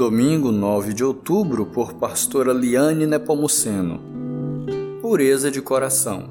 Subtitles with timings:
[0.00, 4.00] domingo 9 de outubro por pastora Liane Nepomuceno.
[5.02, 6.24] Pureza de coração.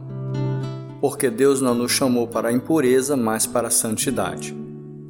[0.99, 4.57] Porque Deus não nos chamou para a impureza, mas para a santidade.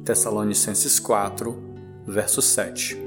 [0.04, 1.56] Tessalonicenses 4,
[2.06, 2.98] verso 7.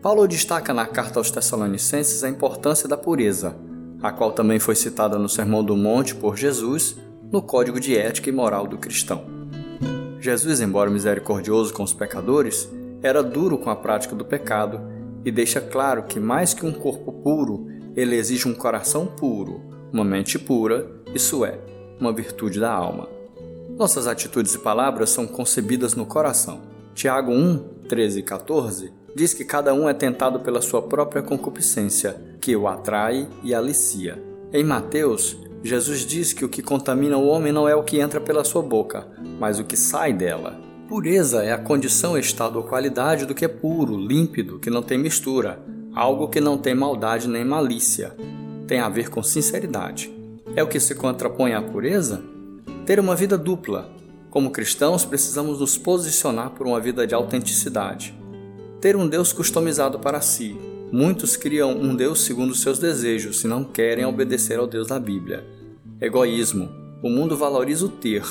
[0.00, 3.54] Paulo destaca na carta aos Tessalonicenses a importância da pureza,
[4.02, 6.96] a qual também foi citada no Sermão do Monte por Jesus,
[7.30, 9.26] no Código de Ética e Moral do Cristão.
[10.18, 12.70] Jesus, embora misericordioso com os pecadores,
[13.06, 14.80] era duro com a prática do pecado
[15.24, 20.04] e deixa claro que, mais que um corpo puro, ele exige um coração puro, uma
[20.04, 21.58] mente pura, isso é,
[21.98, 23.08] uma virtude da alma.
[23.76, 26.60] Nossas atitudes e palavras são concebidas no coração.
[26.94, 32.20] Tiago 1, 13 e 14 diz que cada um é tentado pela sua própria concupiscência,
[32.40, 34.22] que o atrai e alicia.
[34.52, 38.20] Em Mateus, Jesus diz que o que contamina o homem não é o que entra
[38.20, 39.08] pela sua boca,
[39.40, 40.60] mas o que sai dela.
[40.88, 44.96] Pureza é a condição, estado ou qualidade do que é puro, límpido, que não tem
[44.96, 45.58] mistura,
[45.92, 48.14] algo que não tem maldade nem malícia.
[48.68, 50.14] Tem a ver com sinceridade.
[50.54, 52.22] É o que se contrapõe à pureza?
[52.84, 53.90] Ter uma vida dupla.
[54.30, 58.14] Como cristãos, precisamos nos posicionar por uma vida de autenticidade.
[58.80, 60.56] Ter um Deus customizado para si.
[60.92, 65.44] Muitos criam um Deus segundo seus desejos e não querem obedecer ao Deus da Bíblia.
[66.00, 66.68] Egoísmo.
[67.02, 68.24] O mundo valoriza o ter,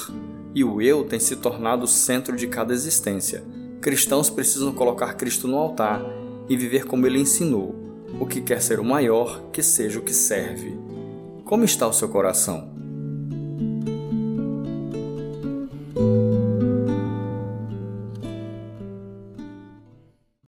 [0.55, 3.43] e o eu tem se tornado o centro de cada existência.
[3.81, 6.01] Cristãos precisam colocar Cristo no altar
[6.47, 7.75] e viver como ele ensinou.
[8.19, 10.79] O que quer ser o maior, que seja o que serve.
[11.43, 12.74] Como está o seu coração?